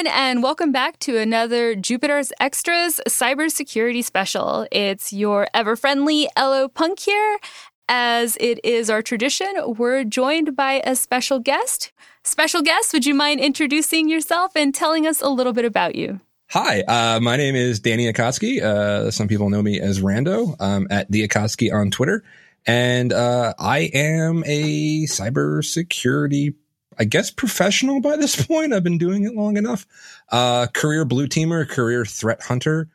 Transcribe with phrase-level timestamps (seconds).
[0.00, 4.66] everyone, and welcome back to another Jupiter's Extras cybersecurity special.
[4.72, 7.38] It's your ever friendly Elo Punk here.
[7.86, 11.92] As it is our tradition, we're joined by a special guest.
[12.24, 16.20] Special guest, would you mind introducing yourself and telling us a little bit about you?
[16.50, 18.62] Hi, uh, my name is Danny Akacki.
[18.62, 20.56] Uh, some people know me as Rando
[20.90, 22.24] at the Akacki on Twitter.
[22.64, 26.54] And uh, I am a cybersecurity
[27.00, 28.74] I guess professional by this point.
[28.74, 29.86] I've been doing it long enough.
[30.30, 32.88] Uh, career blue teamer, career threat hunter.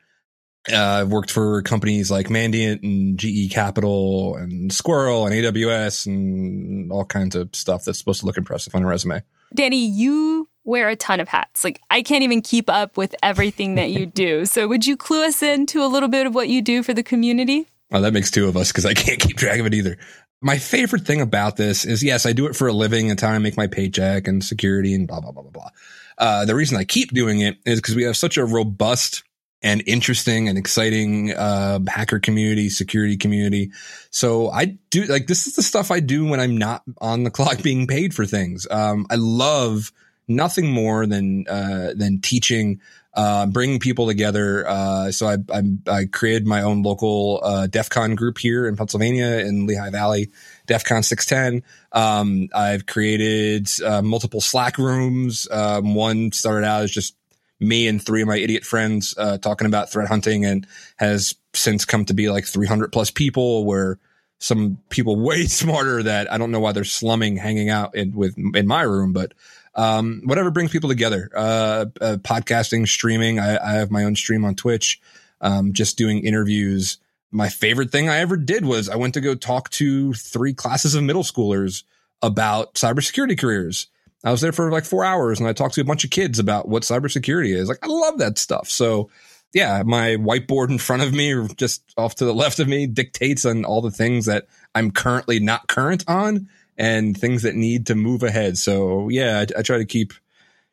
[0.72, 6.90] Uh, I've worked for companies like Mandiant and GE Capital and Sqrrl and AWS and
[6.90, 9.22] all kinds of stuff that's supposed to look impressive on a resume.
[9.54, 11.62] Danny, you wear a ton of hats.
[11.62, 14.44] Like I can't even keep up with everything that you do.
[14.56, 17.02] So would you clue us into a little bit of what you do for the
[17.02, 17.66] community?
[17.92, 19.98] Oh, that makes two of us because I can't keep track of it either.
[20.42, 23.42] My favorite thing about this is yes, I do it for a living and time
[23.42, 25.70] make my paycheck and security and blah, blah, blah, blah, blah.
[26.18, 29.24] Uh, the reason I keep doing it is because we have such a robust
[29.62, 33.72] and interesting and exciting uh, hacker community, security community.
[34.10, 37.30] So I do like this is the stuff I do when I'm not on the
[37.32, 38.66] clock being paid for things.
[38.70, 39.92] Um, I love
[40.28, 42.80] nothing more than uh, than teaching
[43.16, 44.68] uh, bringing people together.
[44.68, 48.76] Uh, so I, I, I, created my own local uh, DEF CON group here in
[48.76, 50.28] Pennsylvania in Lehigh Valley,
[50.66, 51.66] DEF CON 610.
[51.92, 55.48] Um, I've created uh, multiple Slack rooms.
[55.50, 57.16] Um, one started out as just
[57.58, 61.86] me and three of my idiot friends uh, talking about threat hunting and has since
[61.86, 63.98] come to be like 300 plus people where
[64.40, 68.36] some people way smarter that I don't know why they're slumming hanging out in, with
[68.36, 69.32] in my room, but
[69.76, 71.30] um, whatever brings people together.
[71.34, 73.38] Uh, uh, podcasting, streaming.
[73.38, 75.00] I, I, have my own stream on Twitch.
[75.42, 76.96] Um, just doing interviews.
[77.30, 80.94] My favorite thing I ever did was I went to go talk to three classes
[80.94, 81.84] of middle schoolers
[82.22, 83.88] about cybersecurity careers.
[84.24, 86.38] I was there for like four hours and I talked to a bunch of kids
[86.38, 87.68] about what cybersecurity is.
[87.68, 88.70] Like, I love that stuff.
[88.70, 89.10] So,
[89.52, 92.86] yeah, my whiteboard in front of me, or just off to the left of me,
[92.86, 96.48] dictates on all the things that I'm currently not current on
[96.78, 98.58] and things that need to move ahead.
[98.58, 100.12] So yeah, I, I try to keep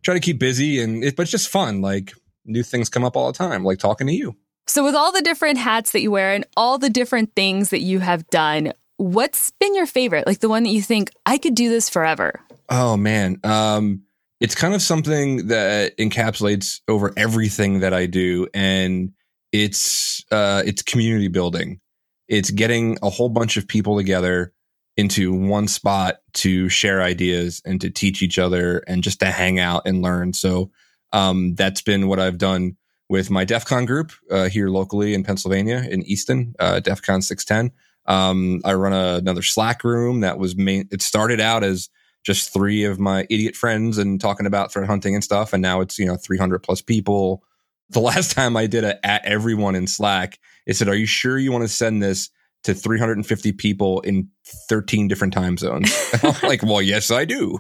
[0.04, 1.82] try to keep busy and it, but it's just fun.
[1.82, 2.14] Like
[2.46, 4.36] new things come up all the time, like talking to you.
[4.68, 7.82] So with all the different hats that you wear and all the different things that
[7.82, 10.26] you have done, what's been your favorite?
[10.26, 12.40] Like the one that you think I could do this forever?
[12.70, 13.40] Oh man.
[13.44, 14.04] Um
[14.40, 19.14] it's kind of something that encapsulates over everything that I do and
[19.52, 21.80] it's uh it's community building.
[22.28, 24.54] It's getting a whole bunch of people together
[24.96, 29.60] into one spot to share ideas and to teach each other and just to hang
[29.60, 30.34] out and learn.
[30.34, 30.72] So
[31.12, 32.78] um, that's been what I've done
[33.10, 37.22] with my DEF CON group uh, here locally in Pennsylvania in Easton, uh, DEF CON
[37.22, 37.76] 610.
[38.06, 40.88] Um, I run a, another Slack room that was main.
[40.92, 41.90] It started out as
[42.24, 45.82] just three of my idiot friends and talking about threat hunting and stuff, and now
[45.82, 47.44] it's you know 300 plus people.
[47.90, 51.38] The last time I did a at everyone in Slack, it said, "Are you sure
[51.38, 52.30] you want to send this
[52.64, 54.30] to 350 people in
[54.70, 55.94] 13 different time zones.
[56.24, 57.60] I'm like, well, yes, I do.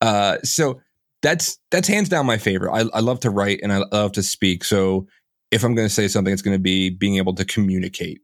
[0.00, 0.80] Uh, so
[1.22, 2.72] that's that's hands down my favorite.
[2.72, 4.64] I, I love to write and I love to speak.
[4.64, 5.06] So
[5.50, 8.20] if I'm going to say something, it's going to be being able to communicate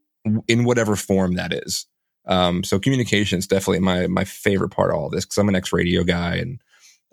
[0.49, 1.87] in whatever form that is.
[2.27, 5.49] Um, so communication is definitely my my favorite part of all of this because I'm
[5.49, 6.61] an ex radio guy and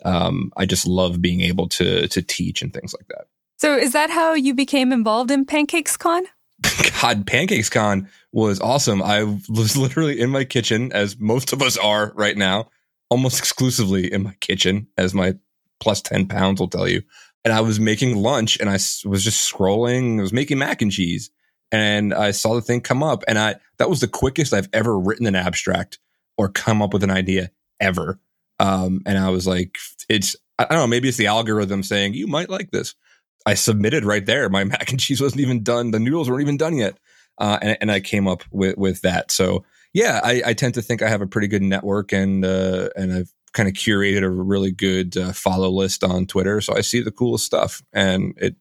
[0.04, 3.26] um, I just love being able to to teach and things like that.
[3.56, 6.24] So is that how you became involved in Pancakes Con?
[7.00, 9.02] God, Pancakes Con was awesome.
[9.02, 12.70] I was literally in my kitchen, as most of us are right now,
[13.10, 15.34] almost exclusively in my kitchen, as my
[15.80, 17.02] plus 10 pounds will tell you.
[17.44, 20.18] And I was making lunch and I was just scrolling.
[20.18, 21.30] I was making mac and cheese
[21.70, 23.22] and I saw the thing come up.
[23.28, 25.98] And I, that was the quickest I've ever written an abstract
[26.36, 27.50] or come up with an idea
[27.80, 28.18] ever.
[28.58, 29.78] Um, and I was like,
[30.08, 32.94] it's, I don't know, maybe it's the algorithm saying, you might like this.
[33.46, 34.48] I submitted right there.
[34.48, 35.90] My mac and cheese wasn't even done.
[35.90, 36.98] The noodles weren't even done yet.
[37.38, 39.30] Uh, and, and, I came up with, with that.
[39.30, 42.88] So yeah, I, I, tend to think I have a pretty good network and, uh,
[42.96, 46.60] and I've kind of curated a really good uh, follow list on Twitter.
[46.60, 48.56] So I see the coolest stuff and it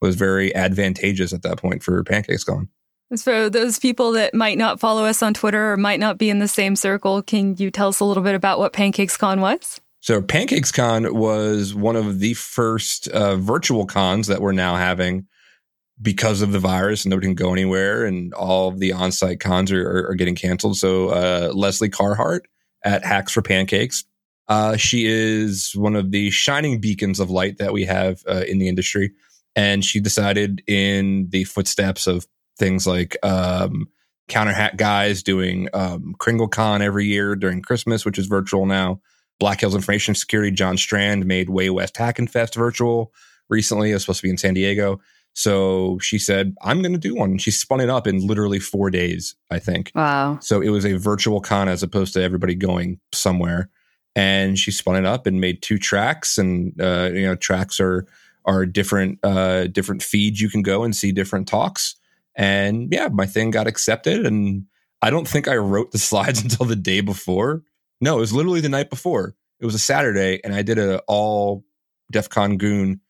[0.00, 2.68] was very advantageous at that point for Pancakes Con.
[3.14, 6.38] So those people that might not follow us on Twitter or might not be in
[6.38, 9.80] the same circle, can you tell us a little bit about what Pancakes Con was?
[10.00, 15.28] So Pancakes Con was one of the first uh, virtual cons that we're now having
[16.02, 17.04] because of the virus.
[17.04, 20.34] And nobody can go anywhere, and all of the on-site cons are, are, are getting
[20.34, 20.76] canceled.
[20.76, 22.46] So uh, Lesley Carhart
[22.84, 24.04] at Hacks for Pancakes,
[24.48, 28.58] uh, she is one of the shining beacons of light that we have uh, in
[28.58, 29.12] the industry,
[29.54, 32.26] and she decided in the footsteps of
[32.58, 33.86] things like um,
[34.28, 39.00] Counter Hack Guys doing um, KringleCon every year during Christmas, which is virtual now.
[39.38, 43.12] Black Hills Information Security, John Strand made Wild West Hackin' Fest virtual.
[43.52, 43.90] recently.
[43.90, 45.00] It was supposed to be in San Diego.
[45.34, 47.38] So she said, I'm going to do one.
[47.38, 49.90] She spun it up in literally four days, I think.
[49.94, 50.38] Wow.
[50.40, 53.70] So it was a virtual con as opposed to everybody going somewhere.
[54.14, 56.36] And she spun it up and made two tracks.
[56.36, 58.06] And, uh, you know, tracks are,
[58.44, 61.96] are different, uh, different feeds you can go and see different talks.
[62.34, 64.26] And yeah, my thing got accepted.
[64.26, 64.66] And
[65.00, 67.62] I don't think I wrote the slides until the day before.
[68.02, 69.34] No, it was literally the night before.
[69.60, 71.64] It was a Saturday and I did a all
[72.10, 73.00] DEF CON goon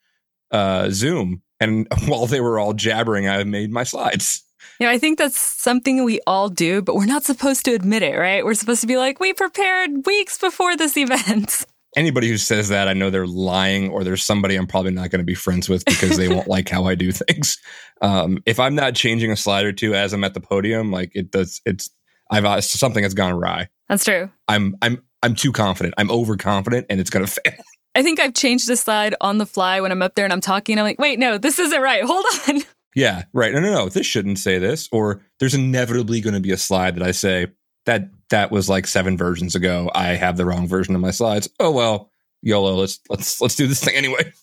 [0.52, 4.42] uh, Zoom and while they were all jabbering, I made my slides.
[4.78, 8.16] Yeah, I think that's something we all do, but we're not supposed to admit it,
[8.16, 8.44] right?
[8.44, 11.64] We're supposed to be like, we prepared weeks before this event.
[11.96, 15.20] Anybody who says that, I know they're lying, or there's somebody I'm probably not going
[15.20, 17.58] to be friends with because they won't like how I do things.
[18.00, 21.12] Um, if I'm not changing a slide or two as I'm at the podium, like
[21.14, 21.90] it does, it's
[22.30, 23.68] I've uh, something has gone awry.
[23.90, 24.30] That's true.
[24.48, 25.94] I'm I'm I'm too confident.
[25.98, 27.62] I'm overconfident, and it's going to fail.
[27.94, 30.40] I think I've changed the slide on the fly when I'm up there and I'm
[30.40, 30.78] talking.
[30.78, 32.04] I'm like, wait, no, this isn't right.
[32.04, 32.62] Hold on.
[32.94, 33.54] Yeah, right.
[33.54, 33.88] No, no, no.
[33.88, 34.86] This shouldn't say this.
[34.92, 37.46] Or there's inevitably going to be a slide that I say
[37.86, 39.90] that that was like seven versions ago.
[39.94, 41.48] I have the wrong version of my slides.
[41.58, 42.10] Oh well,
[42.42, 42.74] YOLO.
[42.74, 44.34] Let's let's let's do this thing anyway.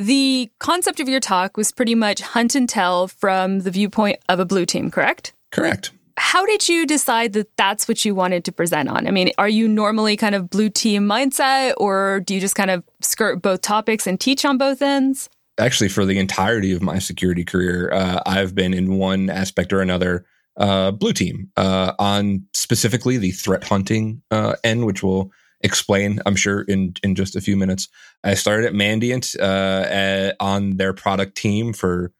[0.00, 4.40] The concept of your talk was pretty much hunt and tell from the viewpoint of
[4.40, 5.32] a blue team, correct?
[5.52, 9.06] Correct how did you decide that that's what you wanted to present on?
[9.06, 12.70] I mean, are you normally kind of blue team mindset or do you just kind
[12.70, 15.28] of skirt both topics and teach on both ends?
[15.58, 19.80] Actually, for the entirety of my security career, uh, I've been in one aspect or
[19.80, 20.24] another
[20.56, 25.30] uh, blue team uh, on specifically the threat hunting uh, end, which we'll
[25.60, 27.88] explain, I'm sure, in in just a few minutes.
[28.24, 32.12] I started at Mandiant uh, at, on their product team for,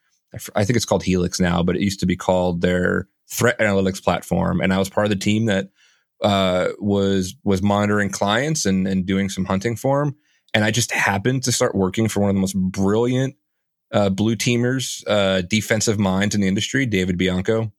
[0.55, 4.02] I think it's called Helix now, but it used to be called their threat analytics
[4.02, 5.70] platform, and I was part of the team that
[6.23, 10.17] uh, was was monitoring clients and and doing some hunting for them.
[10.55, 13.37] And I just happened to start working for one of the most brilliant
[13.90, 17.73] uh, blue teamers, uh, defensive minds in the industry, David Bianco.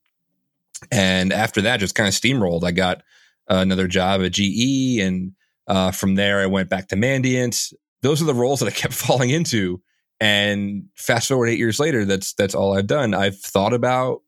[0.91, 2.63] And after that, just kind of steamrolled.
[2.63, 3.03] I got
[3.47, 5.33] another job at GE, and
[5.67, 7.73] uh, from there, I went back to Mandiant.
[8.01, 9.81] Those are the roles that I kept falling into.
[10.19, 13.13] And fast forward eight years later, that's that's all I've done.
[13.13, 14.21] I've thought about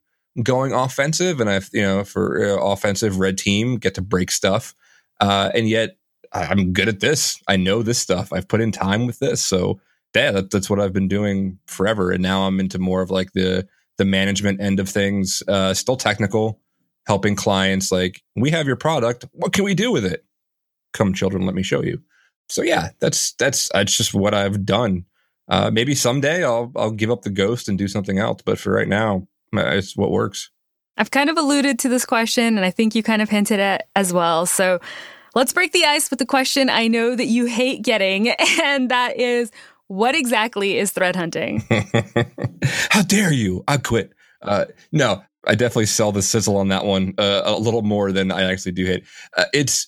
[0.44, 4.76] going offensive, and I've you know for uh, offensive red team get to break stuff,
[5.20, 5.98] uh, and yet
[6.34, 7.42] I'm good at this.
[7.48, 8.34] I know this stuff.
[8.34, 9.80] I've put in time with this, so
[10.16, 12.12] yeah, that, that's what I've been doing forever.
[12.12, 13.68] And now I'm into more of like the
[13.98, 15.42] the management end of things.
[15.48, 16.60] Uh, still technical,
[17.08, 17.92] helping clients.
[17.92, 19.26] Like we have your product.
[19.32, 20.26] What can we do with it?
[20.94, 22.02] Come, children, let me show you.
[22.50, 25.06] So yeah, that's that's that's just what I've done.
[25.48, 28.42] Uh, maybe someday I'll I'll give up the ghost and do something else.
[28.44, 30.50] But for right now, it's what works.
[30.98, 33.90] I've kind of alluded to this question, and I think you kind of hinted at
[33.96, 34.46] as well.
[34.46, 34.80] So
[35.34, 38.30] let's break the ice with the question I know that you hate getting,
[38.64, 39.52] and that is
[39.88, 41.64] what exactly is threat hunting?
[42.64, 43.64] How dare you?
[43.68, 44.14] I quit.
[44.42, 48.32] Uh, no, I definitely sell the sizzle on that one uh, a little more than
[48.32, 49.06] I actually do hate.
[49.36, 49.88] Uh, it's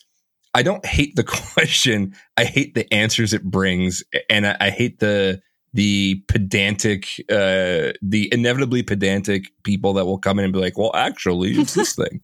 [0.53, 1.23] I don't hate the
[1.53, 2.15] question.
[2.35, 5.41] I hate the answers it brings, and I, I hate the
[5.73, 10.95] the pedantic, uh, the inevitably pedantic people that will come in and be like, well,
[10.95, 12.21] actually, it's this thing.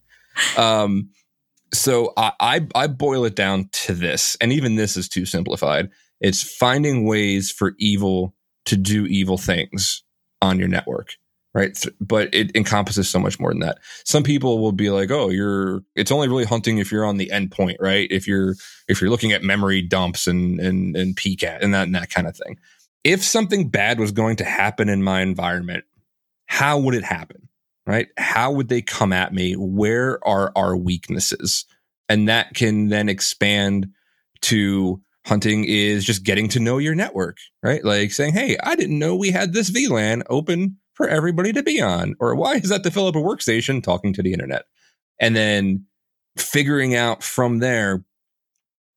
[0.57, 1.09] Um,
[1.73, 5.89] so I, I, I boil it down to this, and even this is too simplified.
[6.21, 8.33] It's finding ways for evil
[8.65, 10.03] to do evil things
[10.41, 11.15] on your network
[11.53, 11.77] right?
[12.01, 13.79] But it encompasses so much more than that.
[14.05, 17.29] Some people will be like, "Oh, you're it's only really hunting if you're on the
[17.31, 18.07] endpoint, right?
[18.11, 18.55] If you're
[18.87, 22.27] if you're looking at memory dumps and and and PCAP and that and that kind
[22.27, 22.57] of thing."
[23.03, 25.83] If something bad was going to happen in my environment,
[26.45, 27.49] how would it happen?
[27.85, 28.07] Right?
[28.17, 29.53] How would they come at me?
[29.53, 31.65] Where are our weaknesses?
[32.07, 33.89] And that can then expand
[34.43, 37.83] to hunting is just getting to know your network, right?
[37.83, 41.81] Like saying, Hey, I didn't know we had this VLAN open for everybody to be
[41.81, 42.15] on.
[42.19, 44.65] Or why is that developer workstation talking to the internet?
[45.19, 45.85] And then
[46.37, 48.03] figuring out from there,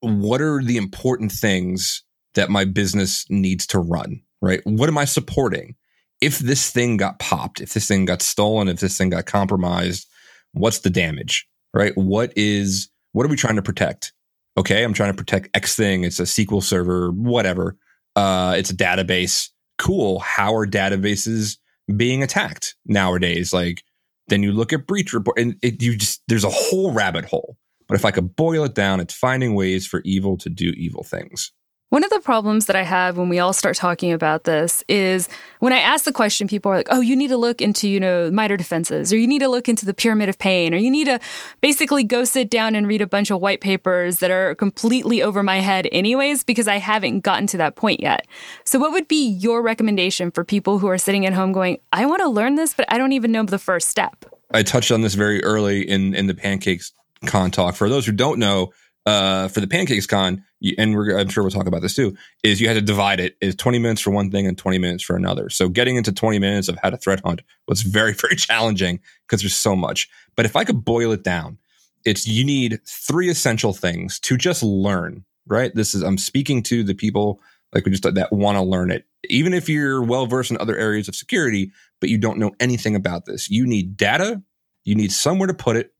[0.01, 2.03] what are the important things
[2.37, 4.61] that my business needs to run, right?
[4.65, 5.75] What am I supporting?
[6.21, 10.09] If this thing got popped, if this thing got stolen, if this thing got compromised,
[10.53, 11.93] what's the damage, right?
[11.97, 14.13] What is, what are we trying to protect?
[14.57, 16.05] Okay, I'm trying to protect X thing.
[16.05, 17.77] It's a SQL server, whatever.
[18.15, 19.51] Uh, it's a database.
[19.77, 20.21] Cool.
[20.21, 21.59] How are databases
[21.95, 23.53] being attacked nowadays?
[23.53, 23.83] Like,
[24.29, 27.59] then you look at breach report and it, you just, there's a whole rabbit hole.
[27.87, 31.05] But if I could boil it down, it's finding ways for evil to do evil
[31.05, 31.53] things.
[31.97, 35.31] One of the problems that I have when we all start talking about this is
[35.61, 37.99] when I ask the question, people are like, oh, you need to look into, you
[37.99, 40.91] know, MITRE defenses, or you need to look into the pyramid of pain, or you
[40.91, 41.19] need to
[41.63, 45.43] basically go sit down and read a bunch of white papers that are completely over
[45.43, 48.27] my head, anyways, because I haven't gotten to that point yet.
[48.65, 52.05] So, what would be your recommendation for people who are sitting at home going, I
[52.05, 54.27] want to learn this, but I don't even know the first step?
[54.51, 56.93] I touched on this very early in, in the pancakes
[57.25, 57.75] con talk.
[57.75, 58.75] For those who don't know,
[59.07, 60.45] uh, for the pancakes con,
[60.79, 63.55] and I'm sure we'll talk about this too, is you had to divide it is
[63.55, 65.51] 20 minutes for one thing and 20 minutes for another.
[65.51, 69.43] So getting into 20 minutes of how to threat hunt was very, very challenging because
[69.43, 70.09] there's so much.
[70.35, 71.59] But if I could boil it down,
[72.05, 75.75] it's you need three essential things to just learn, right?
[75.75, 77.41] This is, I'm speaking to the people
[77.73, 79.05] like we just that want to learn it.
[79.29, 82.95] Even if you're well versed in other areas of security, but you don't know anything
[82.95, 84.41] about this, you need data,
[84.85, 85.93] you need somewhere to put it,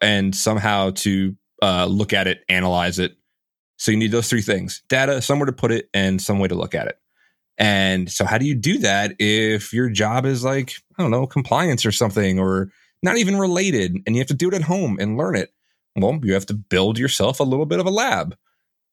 [0.00, 3.16] and somehow to uh, look at it, analyze it.
[3.82, 6.54] So you need those three things data, somewhere to put it, and some way to
[6.54, 7.00] look at it.
[7.58, 11.26] And so, how do you do that if your job is like, I don't know,
[11.26, 12.70] compliance or something, or
[13.02, 15.52] not even related, and you have to do it at home and learn it?
[15.96, 18.36] Well, you have to build yourself a little bit of a lab.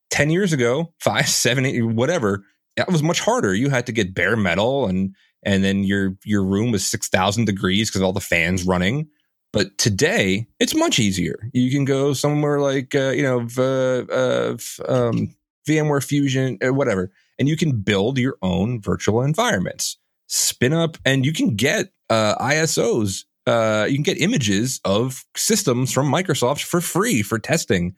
[0.10, 2.44] 10 years ago, five, seven, eight, whatever,
[2.76, 3.54] that was much harder.
[3.54, 7.92] You had to get bare metal and and then your your room was 6000 degrees
[7.92, 9.08] because all the fans running
[9.52, 11.50] but today, it's much easier.
[11.54, 15.36] You can go somewhere like, uh, you know, v- uh, um,
[15.68, 21.26] VMware Fusion, uh, whatever, and you can build your own virtual environments, spin up, and
[21.26, 23.26] you can get uh, ISOs.
[23.48, 27.96] Uh, you can get images of systems from Microsoft for free for testing.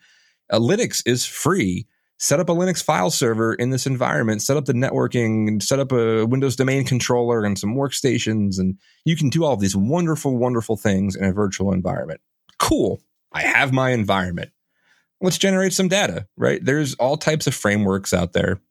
[0.49, 1.87] Uh, Linux is free
[2.21, 5.91] set up a Linux file server in this environment, set up the networking, set up
[5.91, 8.59] a Windows domain controller and some workstations.
[8.59, 12.21] And you can do all these wonderful, wonderful things in a virtual environment.
[12.59, 13.01] Cool.
[13.31, 14.51] I have my environment.
[15.19, 16.63] Let's generate some data, right?
[16.63, 18.61] There's all types of frameworks out there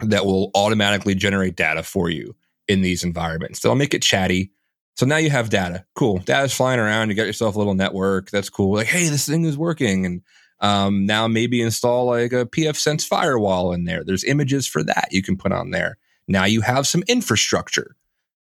[0.00, 2.36] that will automatically generate data for you
[2.68, 3.60] in these environments.
[3.60, 4.52] They'll make it chatty.
[4.96, 5.86] So now you have data.
[5.94, 6.18] Cool.
[6.18, 7.08] Data's flying around.
[7.08, 8.30] You got yourself a little network.
[8.30, 8.74] That's cool.
[8.74, 10.04] Like, hey, this thing is working.
[10.04, 10.20] And
[10.62, 14.04] um, now maybe install like a pfSense firewall in there.
[14.04, 15.98] There's images for that you can put on there.
[16.28, 17.96] Now you have some infrastructure.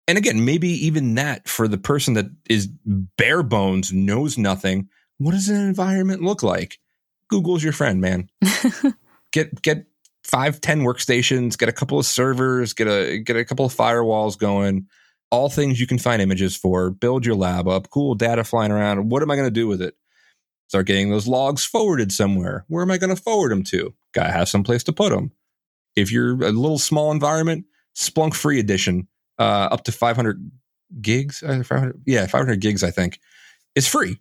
[0.08, 4.88] And again, maybe even that for the person that is bare bones, knows nothing.
[5.18, 6.78] What does an environment look like?
[7.28, 8.28] Google's your friend, man.
[9.32, 9.86] get get
[10.24, 14.36] five, ten workstations, get a couple of servers, get a get a couple of firewalls
[14.38, 14.88] going.
[15.30, 16.90] All things you can find images for.
[16.90, 17.90] Build your lab up.
[17.90, 19.10] Cool data flying around.
[19.10, 19.94] What am I going to do with it?
[20.68, 22.64] Start getting those logs forwarded somewhere.
[22.68, 23.94] Where am I going to forward them to?
[24.12, 25.32] Got to have some place to put them.
[25.96, 27.64] If you're a little small environment,
[27.96, 29.08] Splunk Free Edition,
[29.38, 30.50] uh, up to 500
[31.00, 33.18] gigs, uh, 500, yeah, 500 gigs, I think,
[33.74, 34.20] is free.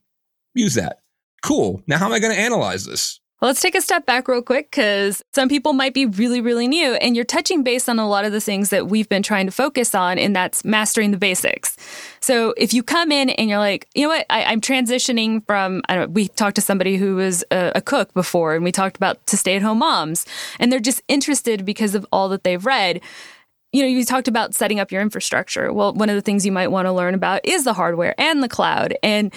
[0.54, 1.01] Use that.
[1.44, 1.84] Cool.
[1.86, 3.20] Now, how am I going to analyze this?
[3.39, 6.96] Let's take a step back real quick because some people might be really, really new,
[6.96, 9.51] and you're touching base on a lot of the things that we've been trying to
[9.51, 11.77] focus on, and that's mastering the basics.
[12.20, 15.84] So if you come in and you're like, you know what, I, am transitioning from,
[15.88, 19.24] know, we talked to somebody who was a, a cook before, and we talked about
[19.27, 20.25] to stay at home moms,
[20.60, 23.01] and they're just interested because of all that they've read
[23.74, 25.74] you know, you talked about setting up your infrastructure.
[25.74, 28.41] Well, one of the things you might want to learn about is the hardware and
[28.41, 28.96] the cloud.
[29.03, 29.34] And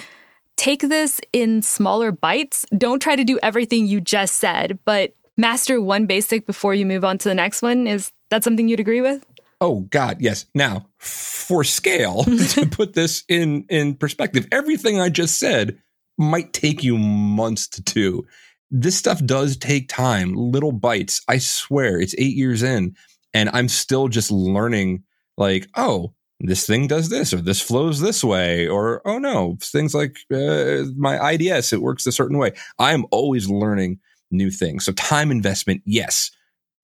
[0.57, 2.65] take this in smaller bites.
[2.77, 7.03] Don't try to do everything you just said, but master one basic before you move
[7.03, 7.87] on to the next one.
[7.87, 9.25] Is that something you'd agree with?
[9.59, 10.45] Oh God, yes.
[10.55, 15.77] Now, for scale, to put this in in perspective, everything I just said
[16.17, 18.25] might take you months to do.
[18.69, 21.21] This stuff does take time, little bites.
[21.27, 22.95] I swear, it's 8 years in
[23.33, 25.03] and I'm still just learning
[25.37, 29.93] like, oh, this thing does this or this flows this way or oh no things
[29.93, 32.51] like uh, my ids it works a certain way.
[32.79, 33.99] I am always learning
[34.31, 34.85] new things.
[34.85, 36.31] So time investment yes.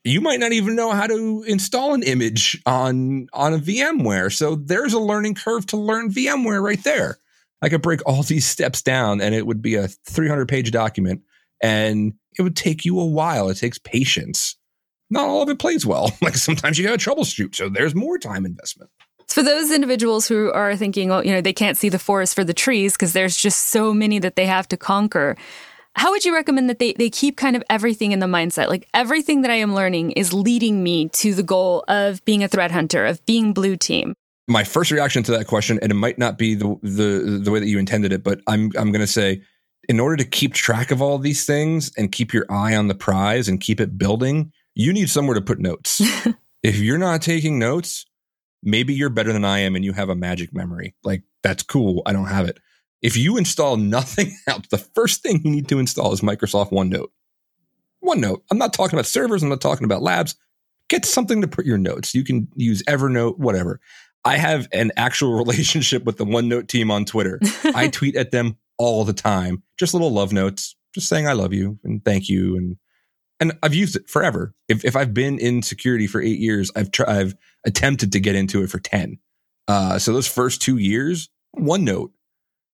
[0.04, 4.56] You might not even know how to install an image on on a vmware so
[4.56, 7.18] there's a learning curve to learn vmware right there.
[7.62, 11.22] I could break all these steps down and it would be a 300 page document
[11.62, 13.50] and it would take you a while.
[13.50, 14.56] It takes patience.
[15.10, 16.12] Not all of it plays well.
[16.22, 18.92] Like sometimes you gotta troubleshoot so there's more time investment
[19.38, 22.44] for those individuals who are thinking, well, you know, they can't see the forest for
[22.44, 25.38] the trees because there's just so many that they have to conquer.
[25.94, 28.68] How would you recommend that they, they keep kind of everything in the mindset?
[28.68, 32.48] Like everything that I am learning is leading me to the goal of being a
[32.48, 34.16] threat hunter, of being blue team.
[34.48, 37.60] My first reaction to that question, and it might not be the the, the way
[37.60, 39.44] that you intended it, but I'm I'm gonna say
[39.88, 42.96] in order to keep track of all these things and keep your eye on the
[42.96, 46.02] prize and keep it building, you need somewhere to put notes.
[46.64, 48.08] if you're not taking notes,
[48.64, 50.96] maybe you're better than I am and you have a magic memory.
[51.04, 52.02] Like, that's cool.
[52.06, 52.60] I don't have it.
[53.02, 57.10] If you install nothing else, the first thing you need to install is Microsoft OneNote.
[58.04, 58.42] OneNote.
[58.52, 59.44] I'm not talking about servers.
[59.44, 60.36] I'm not talking about labs.
[60.90, 62.16] Get something to put your notes.
[62.16, 63.80] You can use Evernote, whatever.
[64.24, 67.40] I have an actual relationship with the OneNote team on Twitter.
[67.76, 71.54] I tweet at them all the time, just little love notes, just saying I love
[71.54, 72.78] you and thank you and
[73.40, 74.54] and I've used it forever.
[74.68, 78.36] If if I've been in security for eight years, I've tr- I've attempted to get
[78.36, 79.20] into it for ten.
[79.68, 82.12] Uh, so those first two years, OneNote.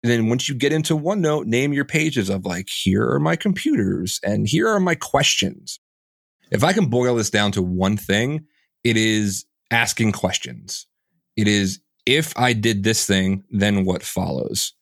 [0.03, 3.38] And then once you get into OneNote, name your pages of like, here are my
[3.38, 5.79] computers and here are my questions.
[6.51, 8.46] If I can boil this down to one thing,
[8.84, 10.88] it is asking questions.
[11.38, 14.74] It is if I did this thing, then what follows?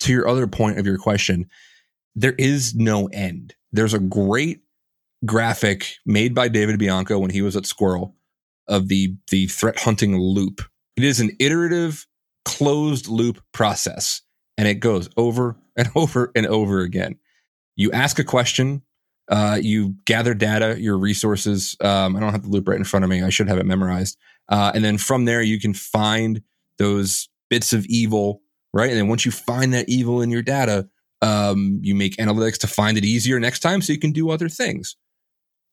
[0.00, 1.48] To your other point of your question,
[2.16, 3.54] there is no end.
[3.70, 4.61] There's a great
[5.24, 8.12] graphic made by David Bianco when he was at Sqrrl
[8.68, 10.62] of the the threat hunting loop.
[10.96, 12.06] It is an iterative
[12.44, 14.22] closed loop process
[14.58, 17.16] and it goes over and over and over again.
[17.76, 18.82] You ask a question,
[19.30, 21.76] uh, you gather data, your resources.
[21.80, 23.22] Um, I don't have the loop right in front of me.
[23.22, 24.18] I should have it memorized.
[24.48, 26.42] Uh, and then from there, you can find
[26.76, 28.42] those bits of evil,
[28.74, 28.90] right?
[28.90, 30.88] And then once you find that evil in your data,
[31.22, 34.48] um, you make analytics to find it easier next time so you can do other
[34.48, 34.96] things.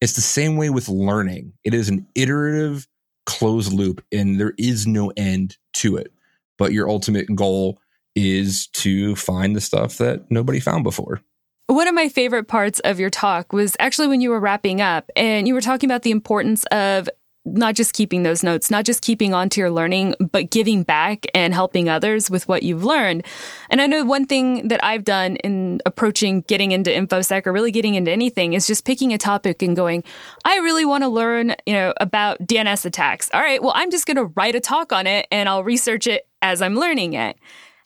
[0.02, 1.54] It's the same way with learning.
[1.64, 2.88] It is an iterative
[3.26, 6.12] closed loop and there is no end to it.
[6.58, 7.80] But your ultimate goal
[8.16, 11.22] is to find the stuff that nobody found before.
[11.68, 15.12] One of my favorite parts of your talk was actually when you were wrapping up
[15.16, 17.08] and you were talking about the importance of
[17.54, 21.26] not just keeping those notes, not just keeping on to your learning, but giving back
[21.34, 23.26] and helping others with what you've learned.
[23.70, 27.72] And I know one thing that I've done in approaching getting into InfoSec or really
[27.72, 30.04] getting into anything is just picking a topic and going,
[30.46, 33.30] I really want to learn, you know, about DNS attacks.
[33.34, 36.08] All right, well, I'm just going to write a talk on it and I'll research
[36.08, 37.38] it as I'm learning it.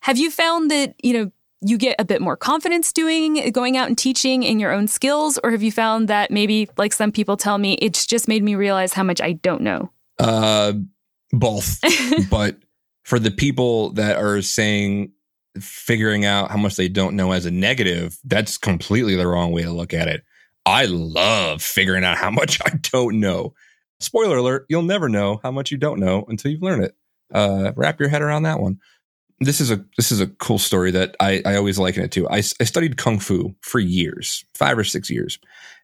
[0.02, 1.32] Have you found that, you know,
[1.64, 5.40] you get a bit more confidence doing going out and teaching in your own skills?
[5.44, 8.56] Or have you found that maybe like some people tell me it's just made me
[8.56, 9.92] realize how much i don't know?
[10.20, 10.74] Uh
[11.32, 11.80] both.
[12.30, 12.58] But
[13.04, 15.12] for the people that are saying
[15.60, 19.64] figuring out how much they don't know as a negative that's completely the wrong way
[19.64, 20.24] to look at it.
[20.66, 23.54] I love figuring out how much i don't know.
[24.00, 26.96] Spoiler alert you'll never know how much you don't know until you've learned it.
[27.34, 28.80] Uh wrap your head around that one
[29.40, 32.28] this is a this is a cool story that I, I always liken it to.
[32.30, 35.40] I, I studied kung fu for years, five or six years,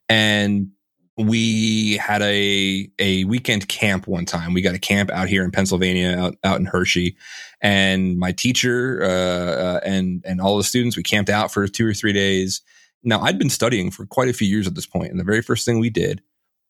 [0.07, 0.71] and
[1.17, 4.53] we had a a weekend camp one time.
[4.53, 7.17] We got a camp out here in Pennsylvania, out, out in Hershey,
[7.61, 11.85] and my teacher uh, uh, and and all the students we camped out for two
[11.85, 12.61] or three days.
[13.03, 15.41] Now I'd been studying for quite a few years at this point, and the very
[15.41, 16.21] first thing we did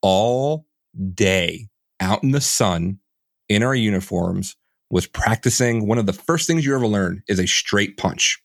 [0.01, 0.65] all
[1.13, 1.67] day
[1.99, 2.99] out in the sun
[3.49, 4.55] in our uniforms
[4.89, 8.41] was practicing one of the first things you ever learn is a straight punch.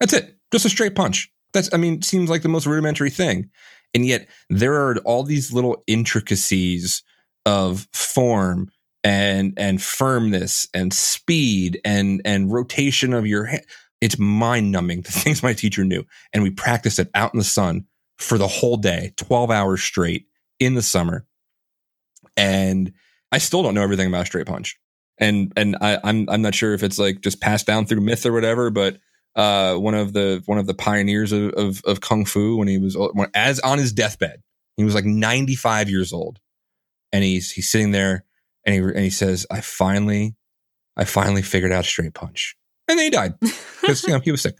[0.00, 0.36] That's it.
[0.52, 1.30] Just a straight punch.
[1.52, 3.50] That's, I mean, seems like the most rudimentary thing.
[3.94, 7.02] And yet there are all these little intricacies
[7.44, 8.70] of form
[9.04, 13.64] and, and firmness and speed and, and rotation of your hand.
[14.00, 16.04] It's mind numbing the things my teacher knew.
[16.32, 17.86] And we practiced it out in the sun
[18.18, 20.26] for the whole day, 12 hours straight
[20.58, 21.26] in the summer.
[22.36, 22.92] And
[23.30, 24.78] I still don't know everything about a straight punch
[25.18, 28.26] and and I, I'm I'm not sure if it's like just passed down through myth
[28.26, 28.98] or whatever, but
[29.34, 32.78] uh, one of the one of the pioneers of, of, of kung fu when he
[32.78, 32.96] was
[33.34, 34.42] as on his deathbed,
[34.76, 36.40] he was like 95 years old,
[37.12, 38.24] and he's he's sitting there
[38.64, 40.34] and he and he says, "I finally,
[40.96, 42.56] I finally figured out a straight punch,"
[42.88, 44.56] and then he died because you know he was sick,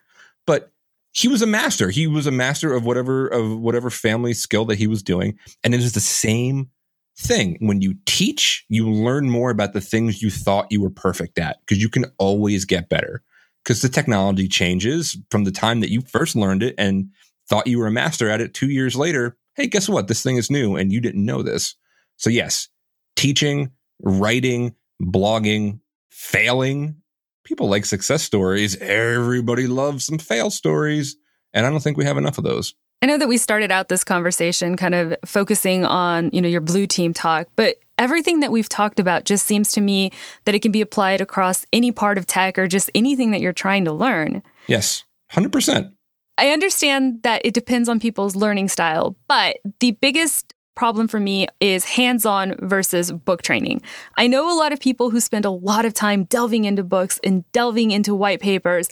[0.46, 0.70] but
[1.12, 1.90] he was a master.
[1.90, 5.74] He was a master of whatever of whatever family skill that he was doing, and
[5.74, 6.70] it is the same
[7.18, 7.56] thing.
[7.60, 11.58] When you teach, you learn more about the things you thought you were perfect at
[11.60, 13.22] because you can always get better
[13.66, 17.10] because the technology changes from the time that you first learned it and
[17.48, 19.36] thought you were a master at it two years later.
[19.54, 20.08] Hey, guess what?
[20.08, 21.74] This thing is new and you didn't know this.
[22.16, 22.68] So, yes,
[23.16, 26.96] teaching, writing, blogging, failing.
[27.44, 28.76] People like success stories.
[28.76, 31.16] Everybody loves some fail stories.
[31.52, 32.74] And I don't think we have enough of those.
[33.02, 36.60] I know that we started out this conversation kind of focusing on, you know, your
[36.62, 40.12] blue team talk, but everything that we've talked about just seems to me
[40.44, 43.52] that it can be applied across any part of tech or just anything that you're
[43.52, 44.42] trying to learn.
[44.66, 45.92] Yes, 100%.
[46.38, 51.48] I understand that it depends on people's learning style, but the biggest problem for me
[51.58, 53.80] is hands on versus book training.
[54.16, 57.18] I know a lot of people who spend a lot of time delving into books
[57.24, 58.90] and delving into white papers,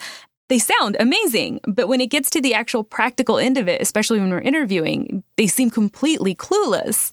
[0.48, 4.20] they sound amazing, but when it gets to the actual practical end of it, especially
[4.20, 7.12] when we're interviewing, they seem completely clueless.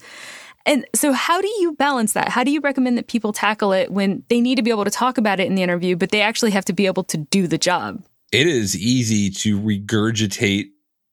[0.65, 2.29] And so, how do you balance that?
[2.29, 4.91] How do you recommend that people tackle it when they need to be able to
[4.91, 7.47] talk about it in the interview, but they actually have to be able to do
[7.47, 8.03] the job?
[8.31, 10.67] It is easy to regurgitate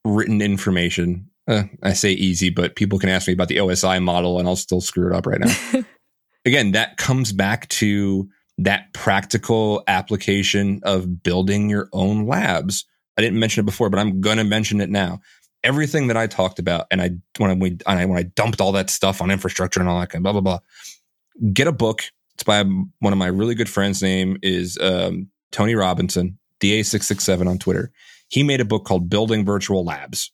[0.05, 4.39] written information uh, I say easy, but people can ask me about the OSI model
[4.39, 5.83] and I'll still screw it up right now.
[6.45, 12.85] Again, that comes back to that practical application of building your own labs.
[13.17, 15.21] I didn't mention it before, but I'm going to mention it now.
[15.65, 18.73] Everything that I talked about, and I when I, when I when I dumped all
[18.73, 21.53] that stuff on infrastructure and all that kind of blah blah blah.
[21.53, 22.03] Get a book.
[22.35, 24.03] It's by one of my really good friends.
[24.03, 27.93] Name is um, Tony Robinson, DA667 on Twitter.
[28.29, 30.31] He made a book called Building Virtual Labs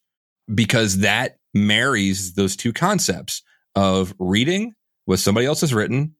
[0.52, 3.42] because that marries those two concepts
[3.74, 4.74] of reading
[5.06, 6.14] what somebody else has written,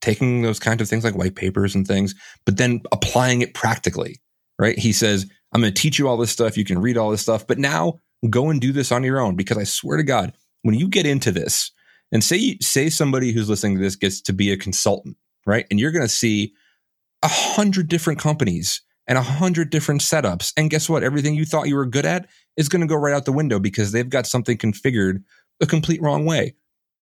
[0.00, 4.20] taking those kinds of things like white papers and things, but then applying it practically,
[4.58, 4.78] right?
[4.78, 6.56] He says, I'm going to teach you all this stuff.
[6.56, 9.36] You can read all this stuff, but now go and do this on your own
[9.36, 10.32] because I swear to God,
[10.62, 11.70] when you get into this
[12.12, 15.66] and say, say somebody who's listening to this gets to be a consultant, right?
[15.70, 16.52] And you're going to see
[17.22, 20.52] a hundred different companies and a hundred different setups.
[20.56, 21.02] And guess what?
[21.02, 23.58] Everything you thought you were good at is going to go right out the window
[23.58, 25.22] because they've got something configured
[25.60, 26.54] a complete wrong way.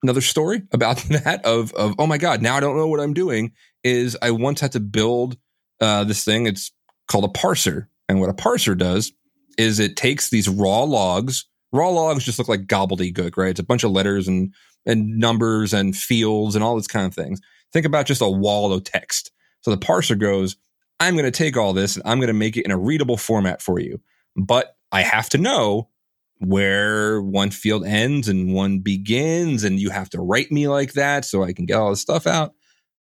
[0.04, 3.14] Another story about that of, of, oh my God, now I don't know what I'm
[3.14, 3.52] doing
[3.84, 5.38] is I once had to build
[5.80, 6.48] uh, this thing.
[6.48, 6.72] It's
[7.08, 7.88] called a parser.
[8.08, 9.12] And what a parser does
[9.58, 11.46] is it takes these raw logs.
[11.72, 13.52] Raw logs just look like gobbledygook, right?
[13.52, 14.54] It's a bunch of letters and,
[14.86, 17.40] and numbers and fields and all this kind of things.
[17.72, 19.32] Think about just a wall of text.
[19.62, 20.58] So the parser goes,
[21.00, 23.18] I'm going to take all this and I'm going to make it in a readable
[23.18, 24.00] format for you.
[24.36, 25.90] But I have to know
[26.42, 29.64] where one field ends and one begins.
[29.64, 32.26] And you have to write me like that so I can get all this stuff
[32.26, 32.54] out.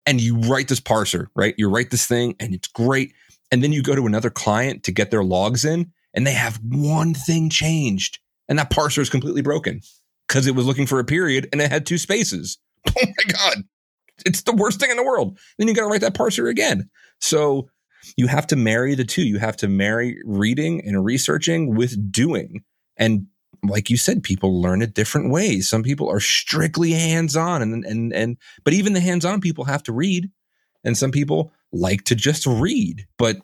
[0.04, 1.54] And you write this parser, right?
[1.56, 3.14] You write this thing and it's great.
[3.52, 6.60] And then you go to another client to get their logs in and they have
[6.64, 8.18] one thing changed.
[8.48, 9.80] And that parser is completely broken
[10.26, 12.58] because it was looking for a period and it had two spaces.
[12.88, 13.64] Oh my God.
[14.26, 15.38] It's the worst thing in the world.
[15.56, 16.90] Then you got to write that parser again.
[17.20, 17.70] So
[18.16, 19.22] you have to marry the two.
[19.22, 22.64] You have to marry reading and researching with doing.
[23.02, 23.26] And
[23.64, 25.68] like you said, people learn it different ways.
[25.68, 29.64] Some people are strictly hands on and, and, and, but even the hands on people
[29.64, 30.30] have to read.
[30.84, 33.38] And some people like to just read, but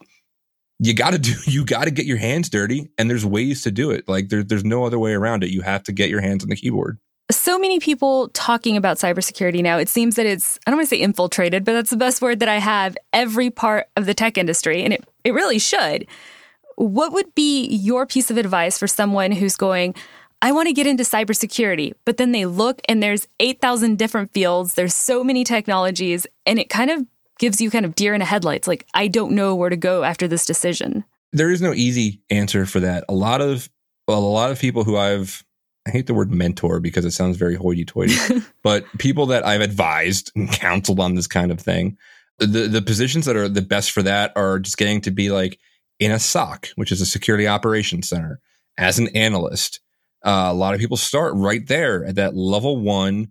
[0.78, 3.72] you got to do, you got to get your hands dirty and there's ways to
[3.72, 4.08] do it.
[4.08, 5.50] Like there, there's no other way around it.
[5.50, 6.98] You have to get your hands on the keyboard
[7.30, 9.76] so many people talking about cybersecurity now.
[9.76, 12.40] It seems that it's, I don't want to say infiltrated, but that's the best word
[12.40, 14.82] that I have, every part of the tech industry.
[14.82, 16.06] And it, it really should.
[16.78, 19.96] What would be your piece of advice for someone who's going,
[20.40, 24.74] I want to get into cybersecurity, but then they look and there's 8,000 different fields,
[24.74, 27.04] there's so many technologies, and it kind of
[27.40, 28.68] gives you kind of deer in the headlights.
[28.68, 31.04] Like, I don't know where to go after this decision.
[31.32, 33.04] There is no easy answer for that.
[33.08, 33.68] A lot of,
[34.06, 35.44] well, a lot of people who I've
[35.88, 38.14] I hate the word mentor because it sounds very hoity toity,
[38.62, 41.96] but people that I've advised and counseled on this kind of thing,
[42.38, 45.58] the, the positions that are the best for that are just getting to be like
[45.98, 48.40] in a SOC, which is a security operations center,
[48.76, 49.80] as an analyst.
[50.24, 53.28] Uh, a lot of people start right there at that level one,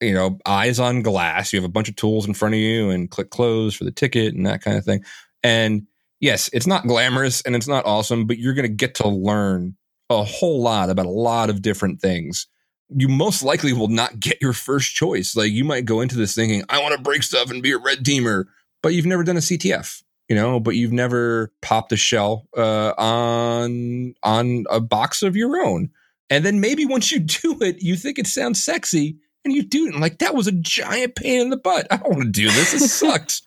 [0.00, 1.52] you know, eyes on glass.
[1.52, 3.92] You have a bunch of tools in front of you and click close for the
[3.92, 5.04] ticket and that kind of thing.
[5.42, 5.86] And
[6.20, 9.76] yes, it's not glamorous and it's not awesome, but you're going to get to learn
[10.10, 12.46] a whole lot about a lot of different things,
[12.88, 15.36] you most likely will not get your first choice.
[15.36, 17.78] Like you might go into this thinking, I want to break stuff and be a
[17.78, 18.44] red teamer,
[18.82, 22.92] but you've never done a CTF, you know, but you've never popped a shell uh,
[22.98, 25.90] on on a box of your own.
[26.28, 29.86] And then maybe once you do it, you think it sounds sexy and you do
[29.86, 29.92] it.
[29.92, 31.86] And like, that was a giant pain in the butt.
[31.90, 32.72] I don't want to do this.
[32.72, 33.42] This sucks.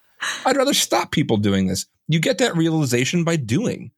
[0.46, 1.86] I'd rather stop people doing this.
[2.08, 3.92] You get that realization by doing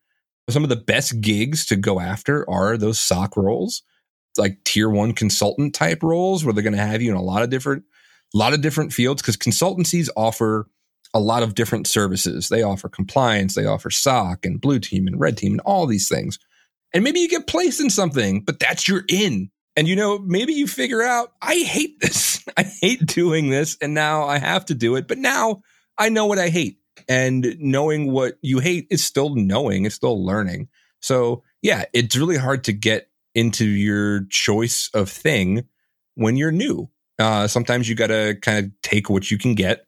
[0.49, 3.83] some of the best gigs to go after are those SOC roles,
[4.37, 7.43] like tier one consultant type roles, where they're going to have you in a lot
[7.43, 7.83] of different,
[8.33, 10.67] a lot of different fields because consultancies offer
[11.13, 12.49] a lot of different services.
[12.49, 16.09] They offer compliance, they offer SOC and blue team and red team and all these
[16.09, 16.39] things.
[16.93, 19.49] And maybe you get placed in something, but that's your in.
[19.75, 22.43] And you know, maybe you figure out, I hate this.
[22.57, 23.77] I hate doing this.
[23.81, 25.07] And now I have to do it.
[25.07, 25.61] But now
[25.97, 30.23] I know what I hate and knowing what you hate is still knowing it's still
[30.23, 30.67] learning
[30.99, 35.63] so yeah it's really hard to get into your choice of thing
[36.15, 39.85] when you're new uh, sometimes you got to kind of take what you can get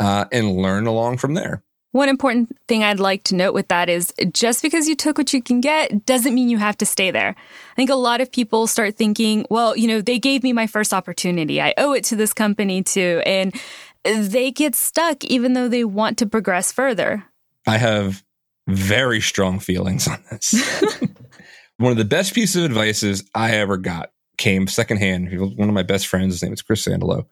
[0.00, 1.62] uh, and learn along from there
[1.94, 5.32] one important thing I'd like to note with that is just because you took what
[5.32, 7.36] you can get doesn't mean you have to stay there.
[7.36, 10.66] I think a lot of people start thinking, well, you know, they gave me my
[10.66, 11.62] first opportunity.
[11.62, 13.22] I owe it to this company too.
[13.24, 13.54] And
[14.02, 17.26] they get stuck even though they want to progress further.
[17.64, 18.24] I have
[18.66, 20.52] very strong feelings on this.
[21.76, 25.28] one of the best pieces of advice I ever got came secondhand.
[25.56, 26.34] One of my best friends.
[26.34, 27.26] His name is Chris Sandalo.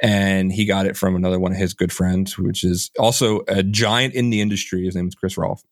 [0.00, 3.62] And he got it from another one of his good friends, which is also a
[3.62, 4.84] giant in the industry.
[4.84, 5.64] His name is Chris Rolfe.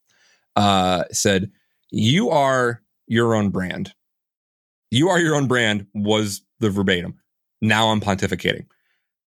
[0.56, 1.50] Uh, said,
[1.90, 3.92] You are your own brand.
[4.90, 7.14] You are your own brand was the verbatim.
[7.60, 8.66] Now I'm pontificating.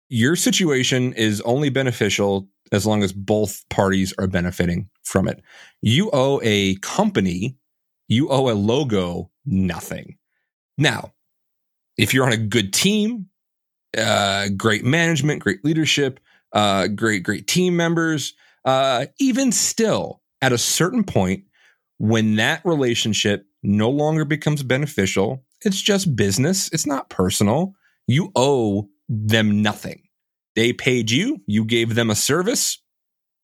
[0.09, 5.43] Your situation is only beneficial as long as both parties are benefiting from it.
[5.83, 7.57] You owe a company,
[8.09, 10.17] you owe a logo nothing.
[10.77, 11.13] Now,
[11.97, 13.29] if you're on a good team,
[13.96, 16.20] uh, great management, great leadership,
[16.53, 21.44] uh, great, great team members, uh, even still, at a certain point,
[21.98, 27.74] when that relationship no longer becomes beneficial, it's just business, it's not personal.
[28.07, 30.03] You owe them nothing.
[30.55, 32.79] They paid you, you gave them a service,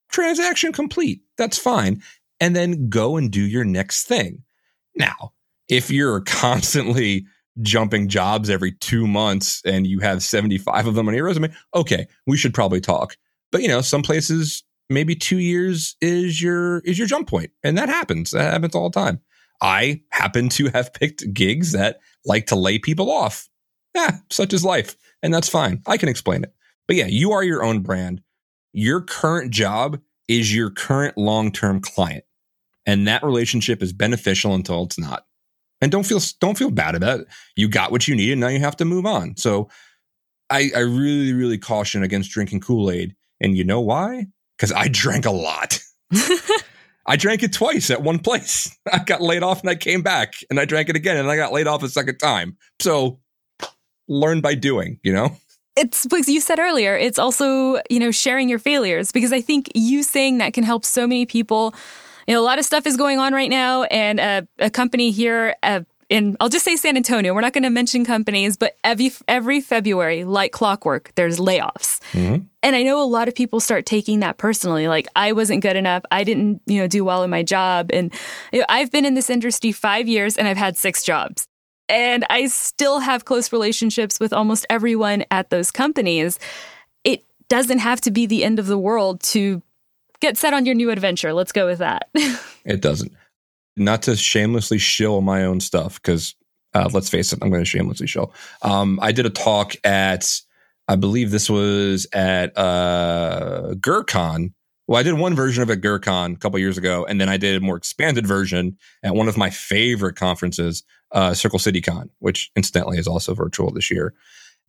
[0.09, 1.21] transaction complete.
[1.37, 2.01] That's fine.
[2.39, 4.43] And then go and do your next thing.
[4.95, 5.33] Now,
[5.67, 7.25] if you're constantly
[7.61, 12.07] jumping jobs every two months and you have 75 of them on your resume, okay,
[12.27, 13.17] we should probably talk.
[13.51, 17.51] But you know, some places maybe two years is your is your jump point.
[17.63, 18.31] And that happens.
[18.31, 19.21] That happens all the time.
[19.61, 23.49] I happen to have picked gigs that like to lay people off.
[23.93, 24.95] Yeah, such is life.
[25.23, 25.81] And that's fine.
[25.87, 26.53] I can explain it.
[26.87, 28.21] But yeah, you are your own brand.
[28.73, 32.25] Your current job is your current long term client.
[32.85, 35.25] And that relationship is beneficial until it's not.
[35.85, 37.27] And don't feel don't feel bad about it.
[37.55, 38.39] You got what you needed.
[38.39, 39.37] now you have to move on.
[39.37, 39.69] So
[40.49, 43.15] I, I really, really caution against drinking Kool-Aid.
[43.39, 44.25] And you know why?
[44.57, 45.79] Because I drank a lot.
[47.05, 48.75] I drank it twice at one place.
[48.91, 51.35] I got laid off and I came back and I drank it again and I
[51.35, 52.57] got laid off a second time.
[52.79, 53.19] So
[54.07, 55.37] learn by doing, you know?
[55.77, 59.69] It's because you said earlier, it's also, you know, sharing your failures because I think
[59.75, 61.75] you saying that can help so many people.
[62.27, 65.11] You know, a lot of stuff is going on right now, and a, a company
[65.11, 68.77] here uh, in, I'll just say San Antonio, we're not going to mention companies, but
[68.83, 71.99] every, every February, like clockwork, there's layoffs.
[72.11, 72.43] Mm-hmm.
[72.61, 74.87] And I know a lot of people start taking that personally.
[74.87, 76.03] Like, I wasn't good enough.
[76.11, 77.89] I didn't, you know, do well in my job.
[77.91, 78.13] And
[78.51, 81.47] you know, I've been in this industry five years and I've had six jobs
[81.89, 86.39] and I still have close relationships with almost everyone at those companies.
[87.03, 89.61] It doesn't have to be the end of the world to
[90.19, 91.33] get set on your new adventure.
[91.33, 92.09] Let's go with that.
[92.65, 93.11] it doesn't.
[93.77, 96.35] Not to shamelessly shill my own stuff, because
[96.73, 98.33] uh, let's face it, I'm going to shamelessly shill.
[98.61, 100.39] Um, I did a talk at,
[100.87, 104.53] I believe this was at uh, GrrCon.
[104.87, 107.27] Well, I did one version of it at GrrCon a couple years ago, and then
[107.27, 111.81] I did a more expanded version at one of my favorite conferences uh, Circle City
[111.81, 114.13] Con, which incidentally is also virtual this year.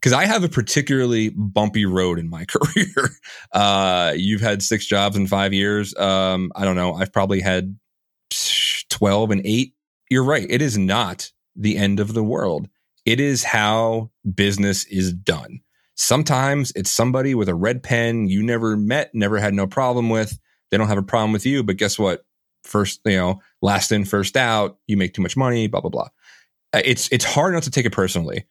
[0.00, 3.10] Because I have a particularly bumpy road in my career.
[3.52, 5.96] Uh, you've had six jobs in five years.
[5.96, 6.94] Um, I don't know.
[6.94, 7.76] I've probably had
[8.90, 9.74] 12 and eight.
[10.10, 10.46] You're right.
[10.48, 12.68] It is not the end of the world.
[13.04, 15.60] It is how business is done.
[15.94, 20.38] Sometimes it's somebody with a red pen you never met, never had no problem with.
[20.70, 22.24] They don't have a problem with you, but guess what?
[22.64, 26.08] First, you know, last in, first out, you make too much money, blah, blah, blah.
[26.72, 28.44] Uh, it's it's hard not to take it personally.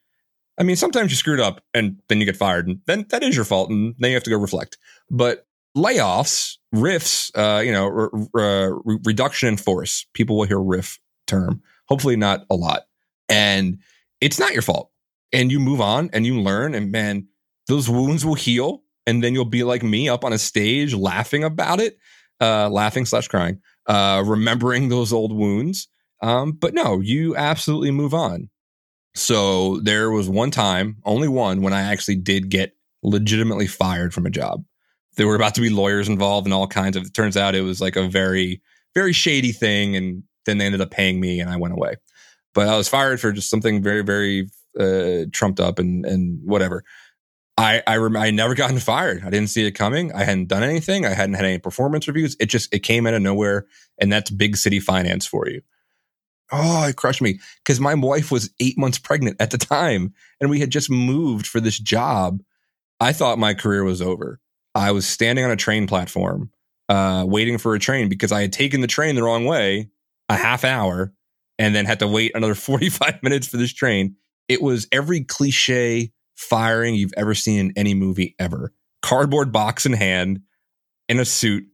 [0.58, 3.36] I mean, sometimes you screwed up and then you get fired, and then that is
[3.36, 4.78] your fault, and then you have to go reflect.
[5.10, 7.86] But layoffs, riffs, uh, you know,
[8.32, 10.06] re- reduction in force.
[10.14, 11.62] People will hear riff term.
[11.88, 12.82] Hopefully, not a lot,
[13.28, 13.78] and
[14.20, 14.90] it's not your fault.
[15.32, 17.26] And you move on and you learn, and man,
[17.68, 21.44] those wounds will heal, and then you'll be like me up on a stage laughing
[21.44, 21.98] about it,
[22.40, 25.88] uh, laughing slash crying, uh, remembering those old wounds
[26.22, 28.48] um, but no, you absolutely move on.
[29.16, 34.26] So there was one time, only one, when I actually did get legitimately fired from
[34.26, 34.62] a job.
[35.16, 37.04] There were about to be lawyers involved and all kinds of.
[37.04, 38.60] It turns out it was like a very,
[38.94, 41.94] very shady thing, and then they ended up paying me, and I went away.
[42.52, 46.84] But I was fired for just something very, very uh, trumped up and and whatever.
[47.56, 49.22] I I, rem- I never gotten fired.
[49.24, 50.12] I didn't see it coming.
[50.12, 51.06] I hadn't done anything.
[51.06, 52.36] I hadn't had any performance reviews.
[52.38, 53.66] It just it came out of nowhere,
[53.98, 55.62] and that's big city finance for you
[56.52, 60.50] oh, it crushed me because my wife was eight months pregnant at the time and
[60.50, 62.42] we had just moved for this job.
[63.00, 64.40] I thought my career was over.
[64.74, 66.50] I was standing on a train platform,
[66.88, 69.90] uh, waiting for a train because I had taken the train the wrong way
[70.28, 71.12] a half hour
[71.58, 74.16] and then had to wait another 45 minutes for this train.
[74.48, 78.72] It was every cliche firing you've ever seen in any movie ever.
[79.02, 80.40] Cardboard box in hand,
[81.08, 81.64] in a suit,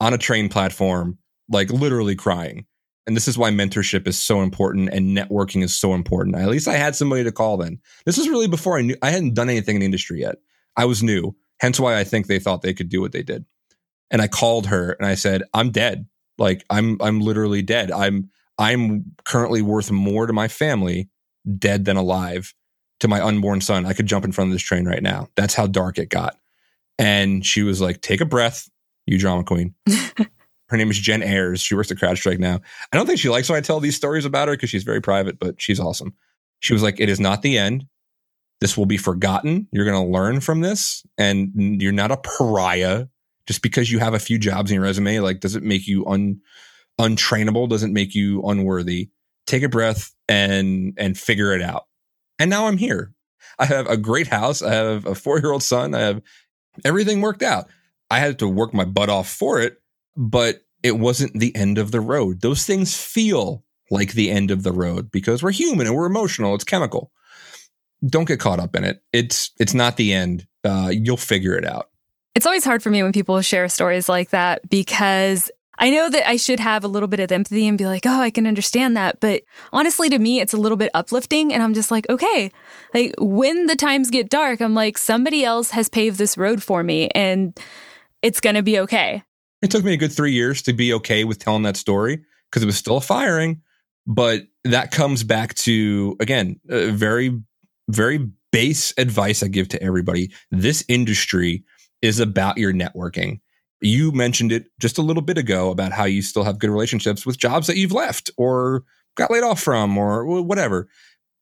[0.00, 2.66] on a train platform, like literally crying.
[3.08, 6.36] And this is why mentorship is so important and networking is so important.
[6.36, 7.80] At least I had somebody to call then.
[8.04, 10.36] This was really before I knew I hadn't done anything in the industry yet.
[10.76, 11.34] I was new.
[11.58, 13.46] Hence why I think they thought they could do what they did.
[14.10, 16.06] And I called her and I said, I'm dead.
[16.36, 17.90] Like I'm I'm literally dead.
[17.90, 21.08] I'm I'm currently worth more to my family
[21.58, 22.52] dead than alive
[23.00, 23.86] to my unborn son.
[23.86, 25.28] I could jump in front of this train right now.
[25.34, 26.36] That's how dark it got.
[26.98, 28.68] And she was like, take a breath,
[29.06, 29.74] you drama queen.
[30.68, 31.60] Her name is Jen Ayers.
[31.60, 32.60] She works at CrowdStrike now.
[32.92, 35.00] I don't think she likes when I tell these stories about her because she's very
[35.00, 36.14] private, but she's awesome.
[36.60, 37.86] She was like, it is not the end.
[38.60, 39.68] This will be forgotten.
[39.72, 43.06] You're going to learn from this and you're not a pariah
[43.46, 45.20] just because you have a few jobs in your resume.
[45.20, 46.40] Like, does it make you un,
[47.00, 47.68] untrainable?
[47.68, 49.10] Doesn't make you unworthy.
[49.46, 51.84] Take a breath and, and figure it out.
[52.38, 53.14] And now I'm here.
[53.58, 54.60] I have a great house.
[54.60, 55.94] I have a four year old son.
[55.94, 56.20] I have
[56.84, 57.68] everything worked out.
[58.10, 59.80] I had to work my butt off for it,
[60.18, 62.40] but it wasn't the end of the road.
[62.40, 66.54] Those things feel like the end of the road because we're human and we're emotional.
[66.54, 67.12] It's chemical.
[68.04, 69.00] Don't get caught up in it.
[69.12, 70.46] It's it's not the end.
[70.64, 71.90] Uh, you'll figure it out.
[72.34, 76.28] It's always hard for me when people share stories like that because I know that
[76.28, 78.96] I should have a little bit of empathy and be like, oh, I can understand
[78.96, 79.20] that.
[79.20, 81.54] But honestly, to me, it's a little bit uplifting.
[81.54, 82.50] And I'm just like, okay,
[82.92, 86.82] like when the times get dark, I'm like, somebody else has paved this road for
[86.82, 87.58] me and
[88.22, 89.22] it's going to be okay.
[89.62, 92.62] It took me a good three years to be okay with telling that story because
[92.62, 93.62] it was still a firing.
[94.06, 97.38] But that comes back to, again, very,
[97.88, 100.32] very base advice I give to everybody.
[100.50, 101.64] This industry
[102.00, 103.40] is about your networking.
[103.80, 107.26] You mentioned it just a little bit ago about how you still have good relationships
[107.26, 108.84] with jobs that you've left or
[109.16, 110.88] got laid off from or whatever,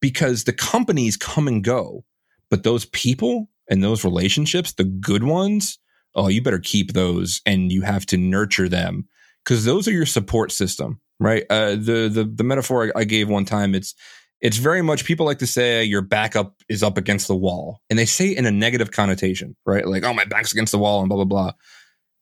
[0.01, 2.05] because the companies come and go.
[2.51, 5.79] But those people and those relationships, the good ones,
[6.17, 9.07] oh, you better keep those and you have to nurture them
[9.45, 11.45] because those are your support system, right?
[11.49, 13.95] Uh, the the the metaphor I gave one time, it's
[14.41, 17.99] it's very much people like to say your backup is up against the wall, and
[17.99, 19.87] they say in a negative connotation, right?
[19.87, 21.53] Like, oh, my back's against the wall, and blah blah blah.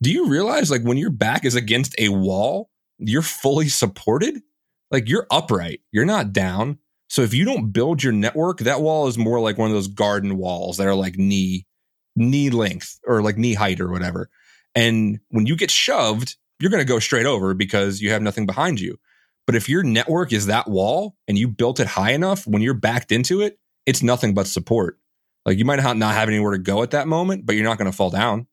[0.02, 4.42] Do you realize, like, when your back is against a wall, you're fully supported?
[4.90, 6.78] Like, you're upright, you're not down.
[7.08, 9.88] So if you don't build your network, that wall is more like one of those
[9.88, 11.66] garden walls that are like knee
[12.16, 14.28] knee length or like knee height or whatever.
[14.74, 18.46] And when you get shoved, you're going to go straight over because you have nothing
[18.46, 18.98] behind you.
[19.46, 22.74] But if your network is that wall and you built it high enough, when you're
[22.74, 24.98] backed into it, it's nothing but support.
[25.44, 27.90] Like you might not have anywhere to go at that moment, but you're not going
[27.90, 28.46] to fall down.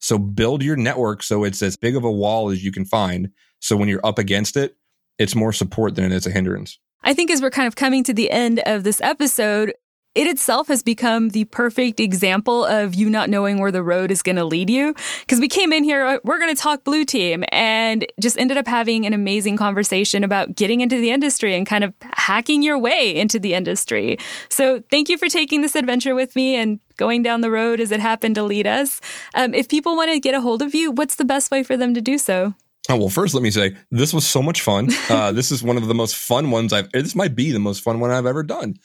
[0.00, 3.30] So build your network so it's as big of a wall as you can find.
[3.60, 4.76] So when you're up against it,
[5.18, 6.78] it's more support than it is a hindrance.
[7.04, 9.74] I think as we're kind of coming to the end of this episode,
[10.14, 14.22] it itself has become the perfect example of you not knowing where the road is
[14.22, 14.94] going to lead you.
[15.20, 18.66] Because we came in here, we're going to talk blue team, and just ended up
[18.66, 23.14] having an amazing conversation about getting into the industry and kind of hacking your way
[23.14, 24.18] into the industry.
[24.48, 27.90] So thank you for taking this adventure with me and going down the road as
[27.90, 29.00] it happened to lead us.
[29.34, 31.76] Um, if people want to get a hold of you, what's the best way for
[31.76, 32.54] them to do so?
[32.88, 34.88] Oh, well, first, let me say this was so much fun.
[35.08, 37.82] Uh, this is one of the most fun ones I've, this might be the most
[37.82, 38.76] fun one I've ever done.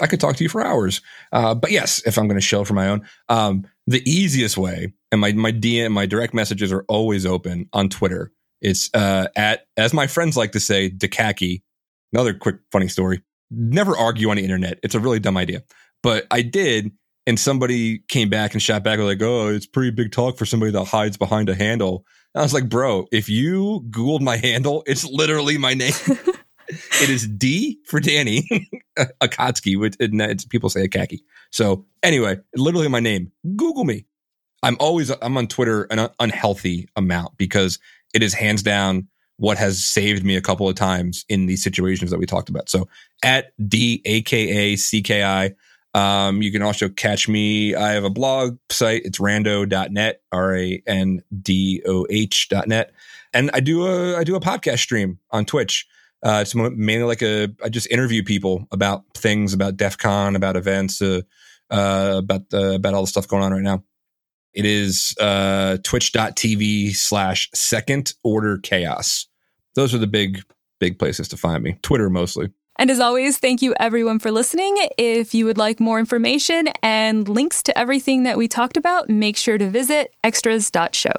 [0.00, 1.02] I could talk to you for hours.
[1.32, 4.92] Uh, but yes, if I'm going to show for my own, um, the easiest way,
[5.10, 8.32] and my my DM, my direct messages are always open on Twitter.
[8.60, 11.62] It's uh, at as my friends like to say, Dekaki.
[12.12, 13.22] Another quick funny story.
[13.50, 14.78] Never argue on the internet.
[14.82, 15.62] It's a really dumb idea,
[16.02, 16.92] but I did,
[17.26, 20.72] and somebody came back and shot back like, "Oh, it's pretty big talk for somebody
[20.72, 24.84] that hides behind a handle." And I was like, "Bro, if you googled my handle,
[24.86, 25.92] it's literally my name."
[27.02, 28.48] it is D for Danny
[29.20, 29.96] Akacki, which
[30.48, 31.20] people say Akaki.
[31.50, 33.32] So anyway, literally my name.
[33.56, 34.06] Google me.
[34.62, 37.78] I'm always I'm on Twitter an unhealthy amount because
[38.14, 42.10] it is hands down what has saved me a couple of times in these situations
[42.10, 42.68] that we talked about.
[42.68, 42.88] So
[43.24, 45.54] at D A K A C K I.
[45.94, 47.74] Um, you can also catch me.
[47.74, 49.02] I have a blog site.
[49.04, 52.92] It's randoh.net, R A N D O H.net.
[53.34, 55.86] And I do a I do a podcast stream on Twitch.
[56.22, 60.56] Uh, it's mainly like a I just interview people about things about DEF CON, about
[60.56, 61.22] events, uh,
[61.70, 63.82] uh, about uh, about all the stuff going on right now.
[64.54, 69.26] It is uh, twitch.tv slash second order chaos.
[69.74, 70.42] Those are the big,
[70.78, 71.78] big places to find me.
[71.82, 72.52] Twitter mostly.
[72.76, 74.74] And as always, thank you everyone for listening.
[74.98, 79.36] If you would like more information and links to everything that we talked about, make
[79.36, 81.12] sure to visit extras.show.